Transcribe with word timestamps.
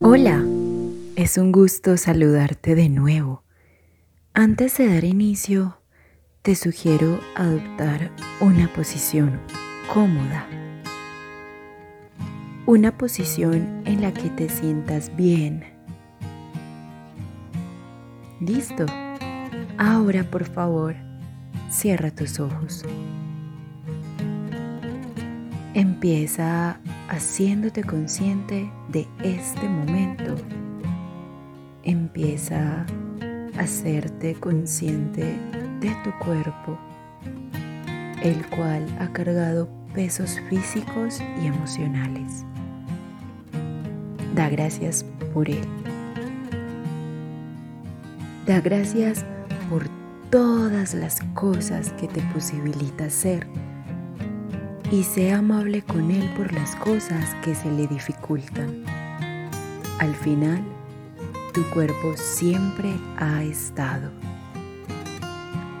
Hola, 0.00 0.44
es 1.16 1.38
un 1.38 1.52
gusto 1.52 1.96
saludarte 1.96 2.74
de 2.74 2.88
nuevo. 2.88 3.42
Antes 4.34 4.78
de 4.78 4.88
dar 4.92 5.04
inicio, 5.04 5.78
te 6.42 6.54
sugiero 6.54 7.20
adoptar 7.34 8.10
una 8.40 8.72
posición 8.72 9.40
cómoda. 9.92 10.46
Una 12.66 12.96
posición 12.98 13.82
en 13.84 14.02
la 14.02 14.12
que 14.12 14.30
te 14.30 14.48
sientas 14.48 15.14
bien. 15.16 15.64
Listo. 18.40 18.86
Ahora, 19.78 20.24
por 20.24 20.44
favor, 20.44 20.94
cierra 21.70 22.10
tus 22.10 22.40
ojos. 22.40 22.84
Empieza 25.74 26.80
haciéndote 27.08 27.82
consciente 27.84 28.70
de 28.88 29.06
este 29.22 29.68
momento. 29.68 30.34
Empieza 31.82 32.84
a 33.56 33.60
hacerte 33.60 34.34
consciente 34.34 35.36
de 35.80 35.94
tu 36.02 36.10
cuerpo, 36.24 36.78
el 38.22 38.44
cual 38.46 38.84
ha 38.98 39.12
cargado 39.12 39.68
pesos 39.94 40.40
físicos 40.48 41.20
y 41.42 41.46
emocionales. 41.46 42.44
Da 44.34 44.48
gracias 44.48 45.04
por 45.32 45.48
él. 45.48 45.64
Da 48.46 48.60
gracias 48.60 49.24
por 49.70 49.88
todas 50.30 50.94
las 50.94 51.20
cosas 51.34 51.92
que 51.92 52.08
te 52.08 52.20
posibilita 52.34 53.08
ser 53.08 53.46
y 54.90 55.02
sea 55.02 55.38
amable 55.38 55.82
con 55.82 56.10
Él 56.10 56.30
por 56.36 56.52
las 56.52 56.76
cosas 56.76 57.34
que 57.44 57.54
se 57.54 57.70
le 57.70 57.86
dificultan. 57.86 58.84
Al 59.98 60.14
final, 60.14 60.62
tu 61.52 61.62
cuerpo 61.70 62.14
siempre 62.16 62.94
ha 63.16 63.42
estado. 63.42 64.10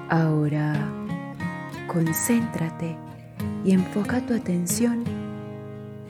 Ahora, 0.08 0.74
concéntrate 1.86 2.96
y 3.64 3.72
enfoca 3.72 4.24
tu 4.24 4.34
atención 4.34 5.04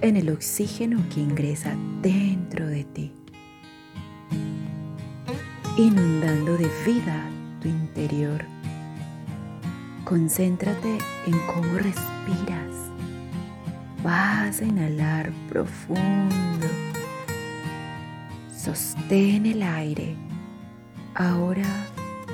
en 0.00 0.16
el 0.16 0.30
oxígeno 0.30 1.02
que 1.12 1.20
ingresa 1.20 1.74
dentro 2.00 2.66
de 2.66 2.84
ti, 2.84 3.12
inundando 5.76 6.56
de 6.56 6.70
vida 6.86 7.28
tu 7.60 7.68
interior. 7.68 8.44
Concéntrate 10.04 10.98
en 11.26 11.38
cómo 11.52 11.78
respiras 11.78 12.75
Vas 14.06 14.60
a 14.60 14.64
inhalar 14.64 15.32
profundo. 15.48 16.68
Sostén 18.56 19.46
el 19.46 19.64
aire. 19.64 20.14
Ahora 21.16 21.64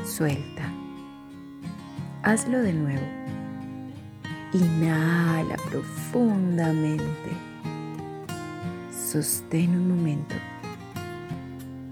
suelta. 0.04 0.70
Hazlo 2.24 2.60
de 2.60 2.74
nuevo. 2.74 3.06
Inhala 4.52 5.56
profundamente. 5.70 7.30
Sostén 8.90 9.70
un 9.70 9.96
momento. 9.96 10.34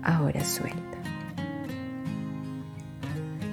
Ahora 0.02 0.44
suelta. 0.44 0.98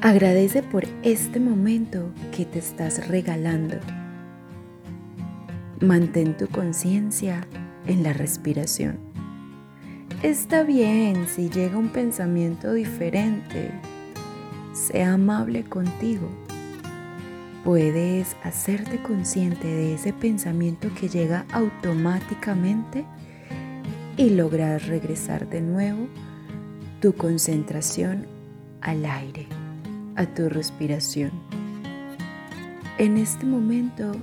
Agradece 0.01 0.61
por 0.61 0.83
este 1.03 1.39
momento 1.39 2.11
que 2.35 2.43
te 2.43 2.59
estás 2.59 3.07
regalando 3.07 3.77
Mantén 5.81 6.35
tu 6.35 6.47
conciencia 6.47 7.47
en 7.85 8.01
la 8.01 8.11
respiración. 8.11 8.97
Está 10.23 10.63
bien 10.63 11.27
si 11.27 11.51
llega 11.51 11.77
un 11.77 11.89
pensamiento 11.89 12.73
diferente. 12.73 13.69
Sea 14.73 15.13
amable 15.13 15.63
contigo. 15.65 16.27
Puedes 17.63 18.35
hacerte 18.43 18.99
consciente 19.03 19.67
de 19.67 19.93
ese 19.93 20.13
pensamiento 20.13 20.89
que 20.99 21.09
llega 21.09 21.45
automáticamente 21.51 23.05
y 24.17 24.31
lograr 24.31 24.81
regresar 24.81 25.47
de 25.47 25.61
nuevo 25.61 26.07
tu 27.01 27.13
concentración 27.13 28.25
al 28.81 29.05
aire, 29.05 29.45
a 30.15 30.25
tu 30.25 30.49
respiración. 30.49 31.29
En 32.97 33.17
este 33.17 33.45
momento 33.45 34.13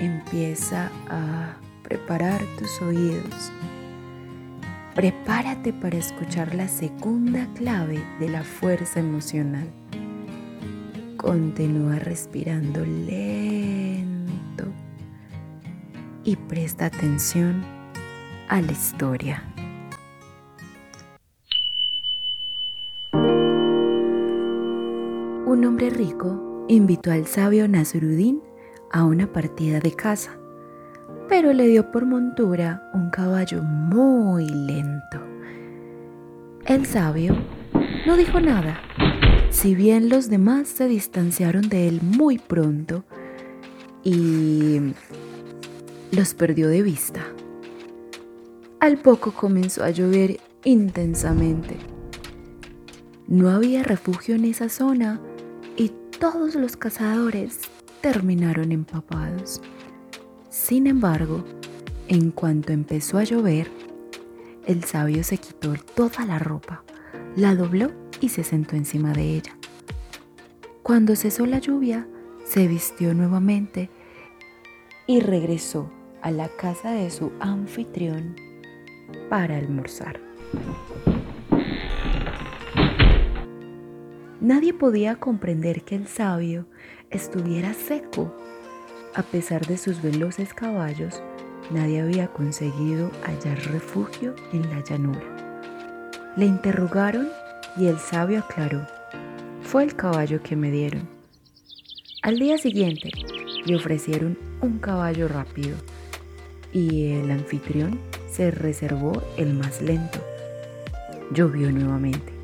empieza 0.00 0.90
a 1.08 1.56
preparar 1.82 2.40
tus 2.58 2.80
oídos. 2.82 3.52
Prepárate 4.94 5.72
para 5.72 5.96
escuchar 5.96 6.54
la 6.54 6.68
segunda 6.68 7.46
clave 7.54 8.02
de 8.18 8.28
la 8.28 8.42
fuerza 8.42 9.00
emocional. 9.00 9.68
Continúa 11.16 11.98
respirando 11.98 12.84
lento 12.84 14.64
y 16.24 16.36
presta 16.36 16.86
atención 16.86 17.64
a 18.48 18.60
la 18.60 18.72
historia. 18.72 19.42
Un 25.46 25.64
hombre 25.64 25.90
rico 25.90 26.66
invitó 26.68 27.10
al 27.10 27.26
sabio 27.26 27.66
Nasruddin 27.68 28.47
a 28.92 29.04
una 29.04 29.32
partida 29.32 29.80
de 29.80 29.92
caza, 29.92 30.32
pero 31.28 31.52
le 31.52 31.66
dio 31.68 31.90
por 31.90 32.06
montura 32.06 32.90
un 32.94 33.10
caballo 33.10 33.62
muy 33.62 34.48
lento. 34.48 35.20
El 36.64 36.86
sabio 36.86 37.36
no 38.06 38.16
dijo 38.16 38.40
nada, 38.40 38.80
si 39.50 39.74
bien 39.74 40.08
los 40.08 40.28
demás 40.28 40.68
se 40.68 40.88
distanciaron 40.88 41.68
de 41.68 41.88
él 41.88 42.00
muy 42.02 42.38
pronto 42.38 43.04
y 44.04 44.94
los 46.10 46.34
perdió 46.34 46.68
de 46.68 46.82
vista. 46.82 47.20
Al 48.80 48.98
poco 48.98 49.32
comenzó 49.32 49.82
a 49.82 49.90
llover 49.90 50.38
intensamente. 50.64 51.76
No 53.26 53.50
había 53.50 53.82
refugio 53.82 54.34
en 54.36 54.44
esa 54.44 54.68
zona 54.68 55.20
y 55.76 55.92
todos 56.18 56.54
los 56.54 56.76
cazadores 56.76 57.60
terminaron 58.00 58.72
empapados. 58.72 59.60
Sin 60.48 60.86
embargo, 60.86 61.44
en 62.08 62.30
cuanto 62.30 62.72
empezó 62.72 63.18
a 63.18 63.24
llover, 63.24 63.70
el 64.66 64.84
sabio 64.84 65.24
se 65.24 65.38
quitó 65.38 65.74
toda 65.94 66.26
la 66.26 66.38
ropa, 66.38 66.82
la 67.36 67.54
dobló 67.54 67.92
y 68.20 68.28
se 68.28 68.44
sentó 68.44 68.76
encima 68.76 69.12
de 69.12 69.36
ella. 69.36 69.56
Cuando 70.82 71.16
cesó 71.16 71.46
la 71.46 71.58
lluvia, 71.58 72.06
se 72.44 72.66
vistió 72.66 73.14
nuevamente 73.14 73.90
y 75.06 75.20
regresó 75.20 75.90
a 76.22 76.30
la 76.30 76.48
casa 76.48 76.92
de 76.92 77.10
su 77.10 77.32
anfitrión 77.40 78.36
para 79.28 79.56
almorzar. 79.56 80.20
Nadie 84.40 84.72
podía 84.72 85.16
comprender 85.16 85.82
que 85.82 85.96
el 85.96 86.06
sabio 86.06 86.66
estuviera 87.10 87.74
seco. 87.74 88.34
A 89.14 89.22
pesar 89.22 89.66
de 89.66 89.78
sus 89.78 90.02
veloces 90.02 90.54
caballos, 90.54 91.22
nadie 91.70 92.00
había 92.00 92.28
conseguido 92.28 93.10
hallar 93.24 93.58
refugio 93.70 94.34
en 94.52 94.68
la 94.70 94.82
llanura. 94.84 95.22
Le 96.36 96.46
interrogaron 96.46 97.28
y 97.76 97.86
el 97.86 97.98
sabio 97.98 98.40
aclaró, 98.40 98.86
fue 99.62 99.84
el 99.84 99.94
caballo 99.94 100.42
que 100.42 100.56
me 100.56 100.70
dieron. 100.70 101.08
Al 102.22 102.38
día 102.38 102.58
siguiente 102.58 103.10
le 103.64 103.76
ofrecieron 103.76 104.38
un 104.60 104.78
caballo 104.78 105.28
rápido 105.28 105.76
y 106.72 107.12
el 107.12 107.30
anfitrión 107.30 107.98
se 108.30 108.50
reservó 108.50 109.22
el 109.36 109.54
más 109.54 109.80
lento. 109.82 110.20
Llovió 111.32 111.70
nuevamente. 111.70 112.37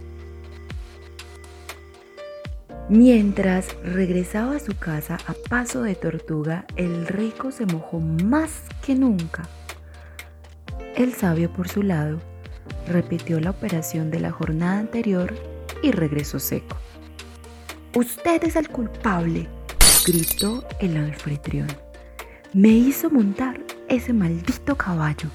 Mientras 2.95 3.75
regresaba 3.83 4.55
a 4.55 4.61
su 4.61 4.77
casa 4.77 5.19
a 5.27 5.35
paso 5.51 5.83
de 5.83 5.97
tortuga, 5.97 6.65
el 6.77 7.09
rico 7.09 7.51
se 7.51 7.67
mojó 7.67 7.99
más 7.99 8.53
que 8.87 8.95
nunca. 8.95 9.49
El 10.95 11.13
sabio, 11.13 11.53
por 11.53 11.67
su 11.67 11.83
lado, 11.83 12.21
repitió 12.87 13.41
la 13.41 13.51
operación 13.51 14.13
de 14.13 14.21
la 14.21 14.31
jornada 14.31 14.79
anterior 14.79 15.35
y 15.83 15.91
regresó 15.91 16.39
seco. 16.39 16.77
Usted 17.97 18.45
es 18.45 18.55
el 18.55 18.69
culpable, 18.69 19.49
gritó 20.07 20.65
el 20.79 20.97
anfitrión. 20.97 21.67
Me 22.53 22.69
hizo 22.69 23.11
montar 23.11 23.59
ese 23.89 24.13
maldito 24.13 24.77
caballo. 24.77 25.31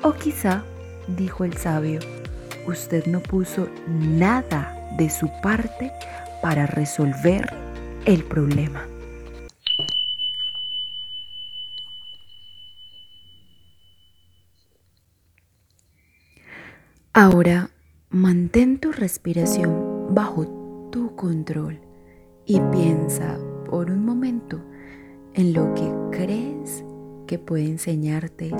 O 0.00 0.14
quizá, 0.14 0.64
dijo 1.06 1.44
el 1.44 1.54
sabio, 1.58 2.00
usted 2.66 3.04
no 3.04 3.20
puso 3.20 3.68
nada 3.86 4.75
de 4.96 5.10
su 5.10 5.30
parte 5.42 5.92
para 6.42 6.66
resolver 6.66 7.52
el 8.04 8.24
problema. 8.24 8.86
Ahora 17.12 17.70
mantén 18.10 18.78
tu 18.78 18.92
respiración 18.92 20.14
bajo 20.14 20.46
tu 20.92 21.16
control 21.16 21.80
y 22.44 22.60
piensa 22.70 23.38
por 23.70 23.90
un 23.90 24.04
momento 24.04 24.60
en 25.32 25.52
lo 25.54 25.72
que 25.74 25.90
crees 26.10 26.84
que 27.26 27.38
puede 27.38 27.64
enseñarte 27.64 28.54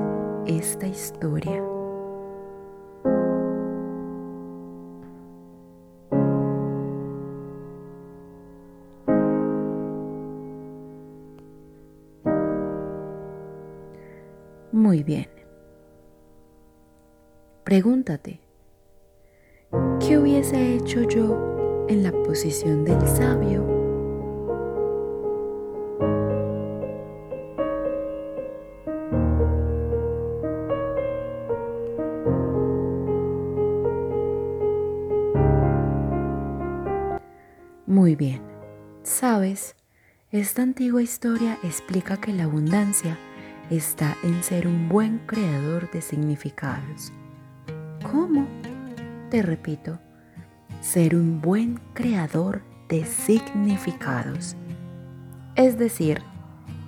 esta 0.47 0.87
historia. 0.87 1.75
Muy 14.76 15.02
bien. 15.02 15.26
Pregúntate, 17.64 18.40
¿qué 19.99 20.19
hubiese 20.19 20.75
hecho 20.75 21.00
yo 21.08 21.87
en 21.88 22.02
la 22.02 22.12
posición 22.12 22.84
del 22.84 23.00
sabio? 23.08 23.64
Muy 37.87 38.14
bien, 38.14 38.43
sabes, 39.02 39.75
esta 40.32 40.61
antigua 40.61 41.00
historia 41.00 41.56
explica 41.62 42.19
que 42.19 42.34
la 42.34 42.44
abundancia 42.44 43.17
está 43.71 44.17
en 44.23 44.43
ser 44.43 44.67
un 44.67 44.89
buen 44.89 45.19
creador 45.27 45.91
de 45.91 46.01
significados. 46.01 47.13
¿Cómo? 48.11 48.47
Te 49.31 49.43
repito, 49.43 49.99
ser 50.81 51.17
un 51.17 51.41
buen 51.41 51.81
creador 51.95 52.63
de 52.89 53.05
significados. 53.05 54.57
Es 55.57 55.79
decir, 55.79 56.23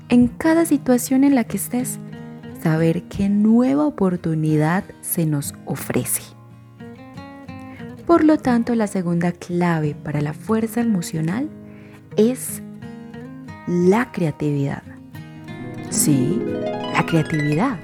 en 0.08 0.28
cada 0.28 0.64
situación 0.64 1.24
en 1.24 1.34
la 1.34 1.44
que 1.44 1.56
estés, 1.56 1.98
saber 2.62 3.04
qué 3.04 3.28
nueva 3.28 3.86
oportunidad 3.86 4.84
se 5.00 5.26
nos 5.26 5.54
ofrece. 5.64 6.22
Por 8.06 8.24
lo 8.24 8.38
tanto, 8.38 8.74
la 8.74 8.86
segunda 8.86 9.32
clave 9.32 9.94
para 9.94 10.22
la 10.22 10.32
fuerza 10.32 10.80
emocional 10.80 11.50
es 12.16 12.62
la 13.66 14.10
creatividad. 14.12 14.82
Sí, 15.90 16.42
la 16.98 17.06
creatividad. 17.06 17.78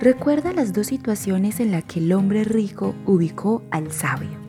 Recuerda 0.00 0.52
las 0.52 0.72
dos 0.72 0.88
situaciones 0.88 1.60
en 1.60 1.70
las 1.70 1.84
que 1.84 2.00
el 2.00 2.12
hombre 2.12 2.42
rico 2.42 2.96
ubicó 3.06 3.62
al 3.70 3.92
sabio, 3.92 4.40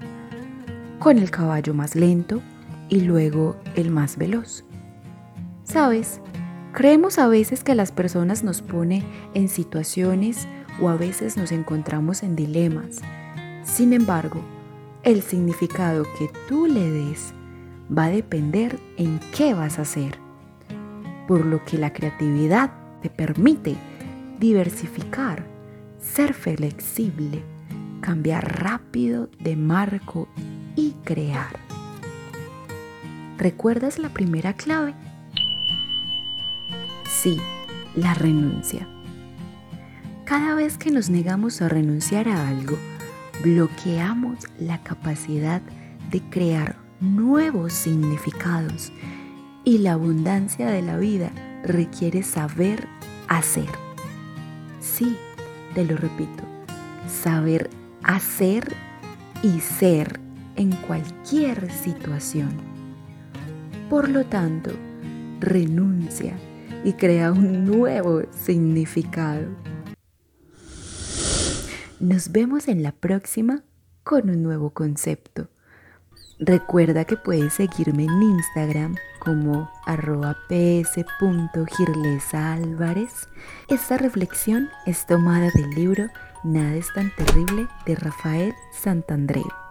con 0.98 1.20
el 1.20 1.30
caballo 1.30 1.76
más 1.76 1.94
lento 1.94 2.42
y 2.90 3.02
luego 3.02 3.56
el 3.76 3.92
más 3.92 4.18
veloz. 4.18 4.66
¿Sabes? 5.66 6.20
Creemos 6.72 7.20
a 7.20 7.28
veces 7.28 7.64
que 7.64 7.76
las 7.76 7.92
personas 7.92 8.44
nos 8.44 8.64
pone 8.64 9.04
en 9.36 9.48
situaciones 9.48 10.48
o 10.82 10.90
a 10.90 10.96
veces 10.96 11.38
nos 11.38 11.52
encontramos 11.52 12.24
en 12.24 12.36
dilemas. 12.36 13.02
Sin 13.64 13.94
embargo, 13.94 14.42
el 15.04 15.22
significado 15.22 16.06
que 16.18 16.28
tú 16.50 16.66
le 16.66 16.90
des 16.90 17.36
va 17.96 18.06
a 18.06 18.10
depender 18.10 18.80
en 18.98 19.20
qué 19.38 19.54
vas 19.54 19.78
a 19.78 19.84
hacer 19.84 20.18
por 21.28 21.46
lo 21.46 21.64
que 21.64 21.78
la 21.78 21.94
creatividad 21.94 22.83
te 23.04 23.10
permite 23.10 23.76
diversificar, 24.40 25.46
ser 26.00 26.34
flexible, 26.34 27.44
cambiar 28.00 28.64
rápido 28.64 29.30
de 29.42 29.58
marco 29.58 30.30
y 30.78 30.94
crear. 31.04 31.60
¿Recuerdas 33.38 34.00
la 34.00 34.08
primera 34.08 34.54
clave? 34.54 34.94
Sí, 37.10 37.42
la 37.94 38.14
renuncia. 38.14 38.88
Cada 40.24 40.56
vez 40.56 40.78
que 40.78 40.90
nos 40.90 41.10
negamos 41.10 41.62
a 41.62 41.68
renunciar 41.68 42.30
a 42.30 42.48
algo, 42.48 42.78
bloqueamos 43.44 44.40
la 44.60 44.82
capacidad 44.82 45.62
de 46.10 46.22
crear 46.30 46.78
nuevos 47.02 47.74
significados 47.74 48.94
y 49.66 49.80
la 49.80 49.94
abundancia 49.94 50.68
de 50.70 50.82
la 50.82 50.96
vida 50.96 51.32
requiere 51.64 52.24
saber 52.24 52.88
hacer. 53.28 53.70
Sí, 54.80 55.18
te 55.74 55.86
lo 55.86 55.96
repito, 55.96 56.44
saber 57.08 57.70
hacer 58.04 58.76
y 59.42 59.60
ser 59.60 60.20
en 60.56 60.72
cualquier 60.72 61.72
situación. 61.72 62.52
Por 63.90 64.10
lo 64.10 64.26
tanto, 64.26 64.72
renuncia 65.40 66.36
y 66.84 66.94
crea 66.94 67.32
un 67.32 67.66
nuevo 67.66 68.24
significado. 68.32 69.48
Nos 72.00 72.32
vemos 72.32 72.68
en 72.68 72.84
la 72.84 72.92
próxima 72.92 73.64
con 74.04 74.30
un 74.30 74.44
nuevo 74.44 74.72
concepto. 74.72 75.48
Recuerda 76.40 77.06
que 77.06 77.16
puedes 77.16 77.54
seguirme 77.54 78.04
en 78.04 78.22
Instagram 78.22 78.96
como 79.24 79.72
arroba. 79.86 80.36
Esta 83.70 83.98
reflexión 83.98 84.70
es 84.86 85.06
tomada 85.06 85.50
del 85.54 85.70
libro 85.72 86.08
Nada 86.44 86.76
es 86.76 86.92
tan 86.94 87.10
terrible 87.16 87.68
de 87.86 87.96
Rafael 87.96 88.54
Santandreu. 88.74 89.63